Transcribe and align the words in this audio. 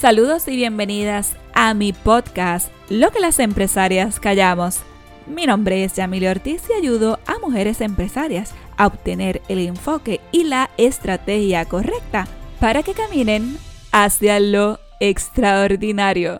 Saludos 0.00 0.48
y 0.48 0.56
bienvenidas 0.56 1.36
a 1.52 1.74
mi 1.74 1.92
podcast, 1.92 2.72
Lo 2.88 3.10
que 3.10 3.20
las 3.20 3.38
empresarias 3.38 4.18
callamos. 4.18 4.80
Mi 5.26 5.44
nombre 5.44 5.84
es 5.84 5.92
Yamile 5.92 6.30
Ortiz 6.30 6.62
y 6.70 6.72
ayudo 6.72 7.18
a 7.26 7.38
mujeres 7.38 7.82
empresarias 7.82 8.54
a 8.78 8.86
obtener 8.86 9.42
el 9.50 9.58
enfoque 9.58 10.22
y 10.32 10.44
la 10.44 10.70
estrategia 10.78 11.66
correcta 11.66 12.26
para 12.60 12.82
que 12.82 12.94
caminen 12.94 13.58
hacia 13.92 14.40
lo 14.40 14.78
extraordinario. 15.00 16.38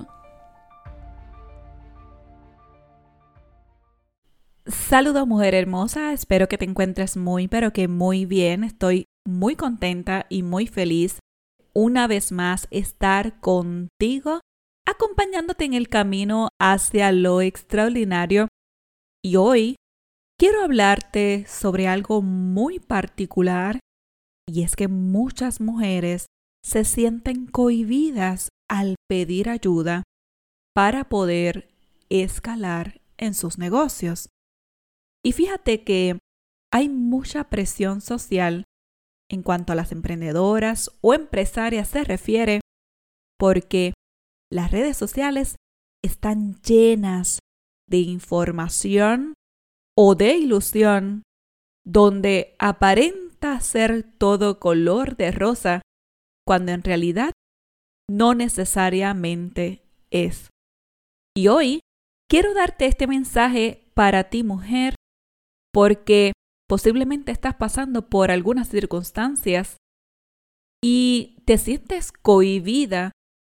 Saludos 4.65 5.27
mujer 5.27 5.55
hermosa, 5.55 6.15
espero 6.15 6.49
que 6.49 6.57
te 6.57 6.65
encuentres 6.65 7.19
muy 7.19 7.47
pero 7.47 7.75
que 7.75 7.89
muy 7.89 8.25
bien. 8.25 8.65
Estoy 8.65 9.05
muy 9.27 9.55
contenta 9.55 10.25
y 10.31 10.45
muy 10.45 10.67
feliz 10.67 11.19
una 11.75 12.07
vez 12.07 12.33
más 12.33 12.69
estar 12.71 13.41
contigo, 13.41 14.41
acompañándote 14.87 15.65
en 15.65 15.75
el 15.75 15.89
camino 15.89 16.49
hacia 16.61 17.13
lo 17.13 17.41
extraordinario. 17.41 18.49
Y 19.23 19.37
hoy 19.37 19.77
quiero 20.39 20.63
hablarte 20.63 21.47
sobre 21.47 21.89
algo 21.89 22.23
muy 22.23 22.79
particular 22.79 23.81
y 24.49 24.63
es 24.63 24.75
que 24.75 24.89
muchas 24.89 25.61
mujeres 25.61 26.27
se 26.65 26.85
sienten 26.85 27.47
cohibidas 27.47 28.49
al 28.69 28.97
pedir 29.09 29.49
ayuda 29.49 30.03
para 30.75 31.05
poder 31.05 31.71
escalar 32.09 33.01
en 33.17 33.35
sus 33.35 33.59
negocios. 33.59 34.29
Y 35.25 35.33
fíjate 35.33 35.85
que 35.85 36.19
hay 36.73 36.89
mucha 36.89 37.51
presión 37.51 38.01
social 38.01 38.65
en 39.31 39.43
cuanto 39.43 39.73
a 39.73 39.77
las 39.77 39.93
emprendedoras 39.93 40.91
o 41.01 41.15
empresarias 41.15 41.89
se 41.89 42.05
refiere, 42.05 42.61
porque 43.39 43.95
las 44.53 44.71
redes 44.73 44.97
sociales 44.97 45.57
están 46.05 46.61
llenas 46.63 47.39
de 47.89 47.99
información 47.99 49.35
o 49.97 50.15
de 50.15 50.37
ilusión 50.37 51.23
donde 51.87 52.57
aparenta 52.59 53.61
ser 53.61 54.03
todo 54.03 54.59
color 54.59 55.17
de 55.17 55.31
rosa 55.31 55.83
cuando 56.47 56.73
en 56.73 56.83
realidad 56.83 57.33
no 58.11 58.35
necesariamente 58.35 59.85
es. 60.11 60.49
Y 61.37 61.49
hoy 61.49 61.81
quiero 62.29 62.53
darte 62.55 62.87
este 62.87 63.07
mensaje 63.07 63.91
para 63.95 64.25
ti 64.25 64.43
mujer 64.43 64.95
porque 65.73 66.33
posiblemente 66.71 67.33
estás 67.33 67.57
pasando 67.57 68.09
por 68.09 68.31
algunas 68.31 68.69
circunstancias 68.69 69.79
y 70.81 71.43
te 71.45 71.59
sientes 71.59 72.13
cohibida 72.13 73.11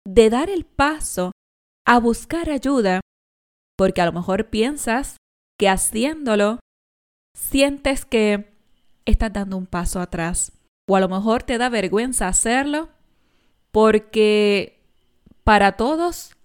de 0.03 0.31
dar 0.31 0.49
el 0.49 0.65
paso 0.65 1.31
a 1.85 1.99
buscar 1.99 2.49
ayuda, 2.49 3.01
porque 3.77 4.01
a 4.01 4.07
lo 4.07 4.13
mejor 4.13 4.49
piensas 4.49 5.17
que 5.59 5.69
haciéndolo 5.69 6.57
sientes 7.37 8.03
que 8.03 8.51
estás 9.05 9.31
dando 9.31 9.57
un 9.57 9.67
paso 9.67 9.99
atrás, 9.99 10.51
o 10.89 10.95
a 10.95 10.99
lo 10.99 11.07
mejor 11.07 11.43
te 11.43 11.59
da 11.59 11.69
vergüenza 11.69 12.27
hacerlo 12.27 12.89
porque 13.71 14.81
para 15.43 15.73
todos 15.73 16.35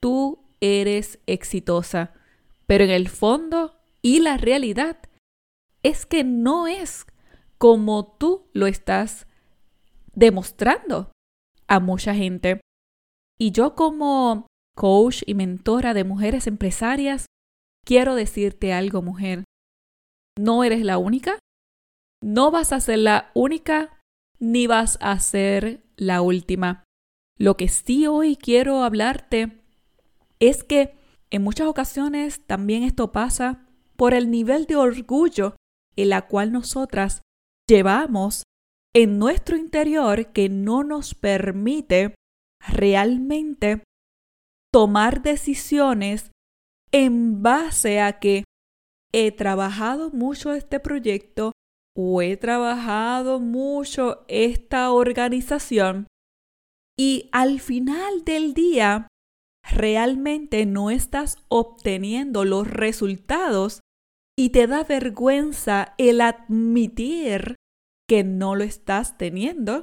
tú 0.00 0.38
eres 0.60 1.18
exitosa, 1.24 2.12
pero 2.66 2.84
en 2.84 2.90
el 2.90 3.08
fondo 3.08 3.80
y 4.02 4.20
la 4.20 4.36
realidad 4.36 4.98
es 5.84 6.06
que 6.06 6.24
no 6.24 6.66
es 6.66 7.06
como 7.58 8.16
tú 8.18 8.48
lo 8.52 8.66
estás 8.66 9.28
demostrando 10.12 11.12
a 11.68 11.78
mucha 11.78 12.14
gente. 12.14 12.60
Y 13.38 13.52
yo 13.52 13.74
como 13.74 14.46
coach 14.76 15.22
y 15.26 15.34
mentora 15.34 15.94
de 15.94 16.04
mujeres 16.04 16.46
empresarias, 16.46 17.26
quiero 17.84 18.14
decirte 18.14 18.72
algo, 18.72 19.02
mujer. 19.02 19.44
No 20.38 20.64
eres 20.64 20.82
la 20.82 20.98
única, 20.98 21.38
no 22.22 22.50
vas 22.50 22.72
a 22.72 22.80
ser 22.80 22.98
la 22.98 23.30
única, 23.34 24.00
ni 24.38 24.66
vas 24.66 24.98
a 25.00 25.18
ser 25.20 25.84
la 25.96 26.22
última. 26.22 26.84
Lo 27.38 27.56
que 27.56 27.68
sí 27.68 28.06
hoy 28.06 28.36
quiero 28.36 28.82
hablarte 28.82 29.60
es 30.40 30.64
que 30.64 30.96
en 31.30 31.42
muchas 31.42 31.66
ocasiones 31.66 32.46
también 32.46 32.82
esto 32.84 33.12
pasa 33.12 33.66
por 33.96 34.14
el 34.14 34.30
nivel 34.30 34.66
de 34.66 34.76
orgullo 34.76 35.56
en 35.96 36.08
la 36.08 36.26
cual 36.26 36.52
nosotras 36.52 37.22
llevamos 37.68 38.44
en 38.94 39.18
nuestro 39.18 39.56
interior 39.56 40.32
que 40.32 40.48
no 40.48 40.84
nos 40.84 41.14
permite 41.14 42.14
realmente 42.60 43.82
tomar 44.72 45.22
decisiones 45.22 46.30
en 46.92 47.42
base 47.42 48.00
a 48.00 48.18
que 48.18 48.44
he 49.12 49.32
trabajado 49.32 50.10
mucho 50.10 50.52
este 50.52 50.80
proyecto 50.80 51.52
o 51.96 52.22
he 52.22 52.36
trabajado 52.36 53.40
mucho 53.40 54.24
esta 54.28 54.90
organización 54.90 56.06
y 56.98 57.28
al 57.32 57.60
final 57.60 58.24
del 58.24 58.54
día 58.54 59.08
realmente 59.64 60.66
no 60.66 60.90
estás 60.90 61.36
obteniendo 61.48 62.44
los 62.44 62.68
resultados 62.68 63.80
y 64.36 64.50
te 64.50 64.66
da 64.66 64.84
vergüenza 64.84 65.94
el 65.98 66.20
admitir 66.20 67.56
que 68.08 68.24
no 68.24 68.54
lo 68.54 68.64
estás 68.64 69.16
teniendo, 69.16 69.82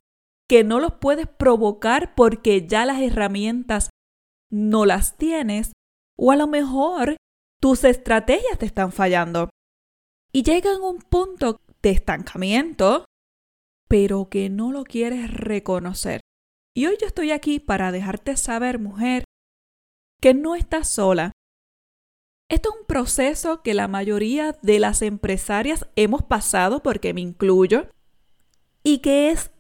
que 0.50 0.64
no 0.64 0.80
los 0.80 0.94
puedes 0.96 1.28
provocar 1.28 2.14
porque 2.16 2.68
ya 2.68 2.86
las 2.86 3.02
herramientas 3.02 3.90
no 4.52 4.86
las 4.86 5.18
tienes 5.18 5.72
o 6.18 6.32
a 6.32 6.36
lo 6.36 6.48
mejor 6.48 7.16
tus 7.62 7.84
estrategias 7.84 8.60
te 8.60 8.66
están 8.66 8.92
fallando. 8.92 9.50
Y 10.34 10.44
llegan 10.44 10.76
a 10.76 10.88
un 10.88 11.00
punto 11.00 11.62
de 11.82 11.92
estancamiento, 11.92 13.06
pero 13.88 14.30
que 14.30 14.50
no 14.50 14.72
lo 14.72 14.84
quieres 14.84 15.32
reconocer. 15.32 16.22
Y 16.76 16.86
hoy 16.86 16.98
yo 17.00 17.08
estoy 17.08 17.32
aquí 17.32 17.60
para 17.60 17.92
dejarte 17.92 18.38
saber, 18.38 18.80
mujer, 18.80 19.26
que 20.22 20.34
no 20.34 20.56
estás 20.56 20.88
sola. 20.88 21.32
Esto 22.52 22.68
es 22.74 22.82
un 22.82 22.86
proceso 22.86 23.62
que 23.62 23.74
la 23.74 23.88
mayoría 23.88 24.58
de 24.62 24.80
las 24.80 25.02
empresarias 25.02 25.88
hemos 25.96 26.22
pasado, 26.22 26.84
porque 26.84 27.14
me 27.14 27.22
incluyo, 27.22 27.88
y 28.84 28.98
que 28.98 29.32
es 29.32 29.52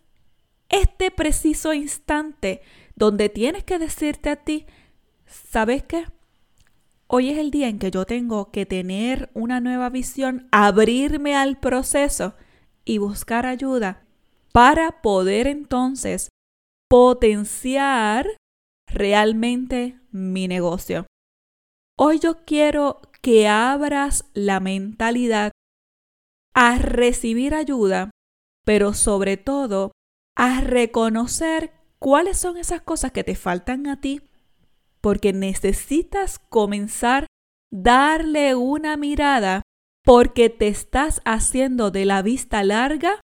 este 0.68 1.09
preciso 1.09 1.74
instante 1.74 2.62
donde 2.97 3.29
tienes 3.29 3.63
que 3.63 3.79
decirte 3.79 4.29
a 4.29 4.35
ti, 4.35 4.66
¿sabes 5.25 5.84
qué? 5.84 6.03
Hoy 7.07 7.29
es 7.29 7.38
el 7.38 7.50
día 7.50 7.69
en 7.69 7.79
que 7.79 7.91
yo 7.91 8.03
tengo 8.03 8.52
que 8.52 8.66
tener 8.66 9.29
una 9.34 9.62
nueva 9.62 9.90
visión, 9.90 10.50
abrirme 10.52 11.34
al 11.34 11.62
proceso 11.62 12.34
y 12.84 12.97
buscar 12.97 13.46
ayuda 13.46 14.03
para 14.52 15.02
poder 15.02 15.47
entonces 15.47 16.28
potenciar 16.90 18.28
realmente 18.85 19.97
mi 20.12 20.50
negocio. 20.50 21.06
Hoy 22.03 22.17
yo 22.17 22.44
quiero 22.45 23.00
que 23.22 23.47
abras 23.47 24.25
la 24.34 24.59
mentalidad 24.59 25.51
a 26.51 26.79
recibir 26.79 27.53
ayuda, 27.53 28.09
pero 28.66 28.95
sobre 28.95 29.38
todo 29.38 29.91
a 30.35 30.61
reconocer 30.61 31.73
cuáles 32.00 32.40
son 32.40 32.57
esas 32.57 32.81
cosas 32.81 33.11
que 33.11 33.23
te 33.23 33.35
faltan 33.35 33.85
a 33.85 34.01
ti, 34.01 34.23
porque 35.00 35.31
necesitas 35.31 36.40
comenzar 36.40 37.28
darle 37.72 38.56
una 38.56 38.97
mirada 38.97 39.61
porque 40.03 40.50
te 40.50 40.69
estás 40.69 41.22
haciendo 41.23 41.91
de 41.91 42.06
la 42.06 42.23
vista 42.23 42.63
larga 42.63 43.22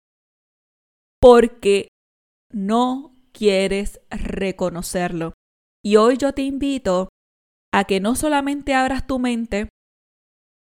porque 1.21 1.89
no 2.51 3.15
quieres 3.33 4.01
reconocerlo. 4.09 5.35
Y 5.85 5.97
hoy 5.97 6.17
yo 6.17 6.33
te 6.33 6.41
invito 6.41 7.11
a 7.73 7.85
que 7.85 8.01
no 8.01 8.15
solamente 8.15 8.75
abras 8.75 9.07
tu 9.07 9.19
mente, 9.19 9.69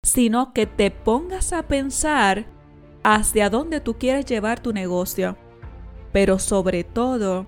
sino 0.03 0.53
que 0.53 0.67
te 0.67 0.91
pongas 0.91 1.51
a 1.53 1.67
pensar 1.67 2.45
hacia 3.03 3.49
dónde 3.49 3.81
tú 3.81 3.97
quieres 3.97 4.25
llevar 4.25 4.59
tu 4.59 4.73
negocio. 4.73 5.35
Pero 6.11 6.37
sobre 6.39 6.83
todo, 6.83 7.47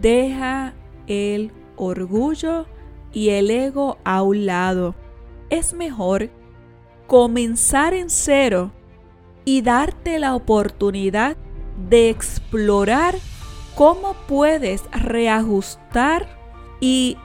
deja 0.00 0.74
el 1.06 1.52
orgullo 1.76 2.66
y 3.12 3.30
el 3.30 3.50
ego 3.50 3.98
a 4.04 4.22
un 4.22 4.46
lado. 4.46 4.94
Es 5.50 5.74
mejor 5.74 6.30
comenzar 7.06 7.94
en 7.94 8.10
cero 8.10 8.72
y 9.44 9.62
darte 9.62 10.18
la 10.18 10.34
oportunidad 10.34 11.36
de 11.88 12.10
explorar 12.10 13.14
cómo 13.74 14.14
puedes 14.26 14.84
reajustar 14.92 16.26
y 16.80 17.16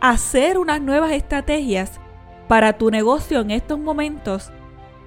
hacer 0.00 0.58
unas 0.58 0.80
nuevas 0.80 1.12
estrategias 1.12 2.00
para 2.48 2.74
tu 2.74 2.90
negocio 2.90 3.40
en 3.40 3.50
estos 3.50 3.78
momentos 3.78 4.50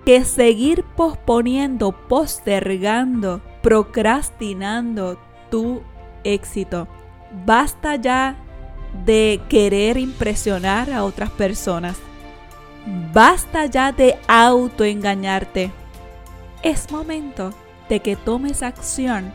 que 0.05 0.23
seguir 0.25 0.83
posponiendo, 0.83 1.91
postergando, 1.91 3.41
procrastinando 3.61 5.19
tu 5.49 5.81
éxito. 6.23 6.87
Basta 7.45 7.95
ya 7.95 8.35
de 9.05 9.41
querer 9.49 9.97
impresionar 9.97 10.91
a 10.91 11.03
otras 11.03 11.29
personas. 11.29 11.97
Basta 13.13 13.65
ya 13.65 13.91
de 13.91 14.17
autoengañarte. 14.27 15.71
Es 16.63 16.91
momento 16.91 17.53
de 17.87 17.99
que 17.99 18.15
tomes 18.15 18.63
acción, 18.63 19.33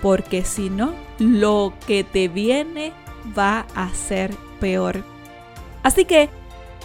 porque 0.00 0.44
si 0.44 0.68
no, 0.68 0.92
lo 1.18 1.72
que 1.86 2.04
te 2.04 2.28
viene 2.28 2.92
va 3.38 3.66
a 3.74 3.88
ser 3.90 4.32
peor. 4.62 5.02
Así 5.82 6.04
que, 6.04 6.30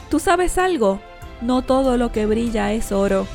¿tú 0.09 0.17
sabes 0.17 0.57
algo? 0.57 0.99
No 1.41 1.61
todo 1.61 1.95
lo 1.95 2.11
que 2.11 2.25
brilla 2.25 2.73
es 2.73 2.91
oro. 2.91 3.27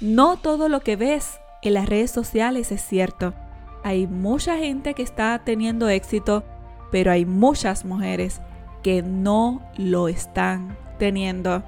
No 0.00 0.36
todo 0.36 0.68
lo 0.68 0.80
que 0.80 0.94
ves 0.94 1.40
en 1.60 1.74
las 1.74 1.88
redes 1.88 2.12
sociales 2.12 2.70
es 2.70 2.80
cierto. 2.80 3.34
Hay 3.82 4.06
mucha 4.06 4.56
gente 4.56 4.94
que 4.94 5.02
está 5.02 5.42
teniendo 5.44 5.88
éxito, 5.88 6.44
pero 6.92 7.10
hay 7.10 7.26
muchas 7.26 7.84
mujeres 7.84 8.40
que 8.84 9.02
no 9.02 9.60
lo 9.76 10.06
están 10.06 10.78
teniendo. 11.00 11.64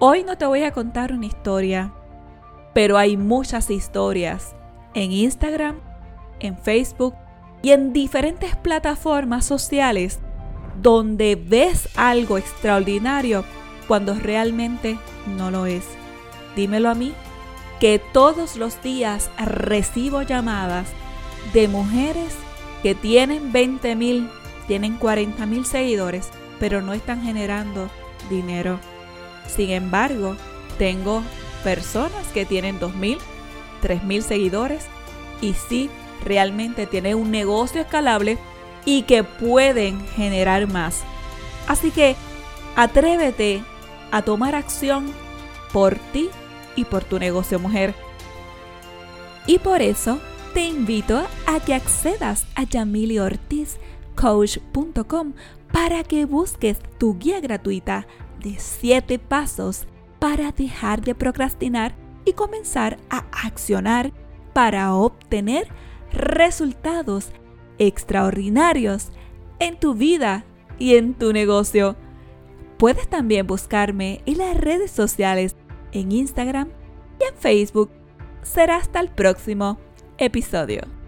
Hoy 0.00 0.22
no 0.22 0.36
te 0.36 0.44
voy 0.44 0.64
a 0.64 0.72
contar 0.72 1.12
una 1.12 1.26
historia, 1.26 1.94
pero 2.74 2.98
hay 2.98 3.16
muchas 3.16 3.70
historias 3.70 4.54
en 4.92 5.12
Instagram, 5.12 5.80
en 6.40 6.58
Facebook 6.58 7.14
y 7.62 7.70
en 7.70 7.94
diferentes 7.94 8.54
plataformas 8.56 9.46
sociales 9.46 10.20
donde 10.82 11.36
ves 11.36 11.88
algo 11.96 12.38
extraordinario 12.38 13.44
cuando 13.88 14.14
realmente 14.14 14.98
no 15.36 15.50
lo 15.50 15.66
es. 15.66 15.84
Dímelo 16.56 16.90
a 16.90 16.94
mí, 16.94 17.12
que 17.80 17.98
todos 17.98 18.56
los 18.56 18.82
días 18.82 19.30
recibo 19.38 20.22
llamadas 20.22 20.88
de 21.52 21.66
mujeres 21.68 22.34
que 22.82 22.94
tienen 22.94 23.52
20 23.52 23.96
mil, 23.96 24.28
tienen 24.66 24.96
40 24.96 25.46
mil 25.46 25.64
seguidores, 25.64 26.28
pero 26.58 26.82
no 26.82 26.92
están 26.92 27.22
generando 27.22 27.88
dinero. 28.28 28.78
Sin 29.46 29.70
embargo, 29.70 30.36
tengo 30.78 31.22
personas 31.64 32.26
que 32.32 32.44
tienen 32.44 32.78
2 32.78 32.94
mil, 32.94 33.18
3 33.82 34.04
mil 34.04 34.22
seguidores 34.22 34.84
y 35.40 35.54
sí 35.54 35.90
realmente 36.24 36.86
tienen 36.86 37.16
un 37.16 37.30
negocio 37.30 37.80
escalable 37.80 38.38
y 38.84 39.02
que 39.02 39.24
pueden 39.24 40.06
generar 40.08 40.68
más. 40.68 41.02
Así 41.66 41.90
que 41.90 42.14
atrévete 42.76 43.64
a 44.10 44.22
tomar 44.22 44.54
acción 44.54 45.12
por 45.72 45.96
ti 46.12 46.30
y 46.76 46.84
por 46.84 47.02
tu 47.04 47.18
negocio 47.18 47.58
mujer. 47.58 47.94
Y 49.46 49.58
por 49.58 49.80
eso 49.82 50.20
te 50.54 50.64
invito 50.64 51.22
a 51.46 51.60
que 51.60 51.74
accedas 51.74 52.46
a 52.54 52.62
yamiliortizcoach.com 52.64 55.34
para 55.72 56.02
que 56.02 56.24
busques 56.24 56.78
tu 56.98 57.18
guía 57.18 57.40
gratuita 57.40 58.06
de 58.40 58.56
7 58.58 59.18
pasos 59.18 59.86
para 60.18 60.52
dejar 60.52 61.02
de 61.02 61.14
procrastinar 61.14 61.94
y 62.24 62.32
comenzar 62.32 62.98
a 63.08 63.24
accionar 63.44 64.12
para 64.52 64.94
obtener 64.94 65.68
resultados 66.12 67.30
extraordinarios 67.80 69.10
en 69.58 69.80
tu 69.80 69.94
vida 69.94 70.44
y 70.78 70.94
en 70.94 71.14
tu 71.14 71.32
negocio. 71.32 71.96
Puedes 72.78 73.08
también 73.08 73.46
buscarme 73.46 74.22
en 74.26 74.38
las 74.38 74.56
redes 74.56 74.92
sociales, 74.92 75.56
en 75.92 76.12
Instagram 76.12 76.68
y 77.20 77.24
en 77.24 77.36
Facebook. 77.36 77.90
Será 78.42 78.76
hasta 78.76 79.00
el 79.00 79.08
próximo 79.08 79.78
episodio. 80.18 80.99